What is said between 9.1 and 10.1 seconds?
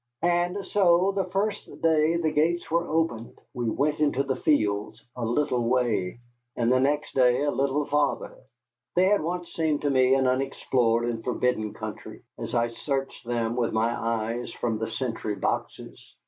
once seemed to